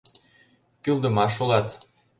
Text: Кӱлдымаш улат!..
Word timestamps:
Кӱлдымаш 0.83 1.35
улат!.. 1.43 1.67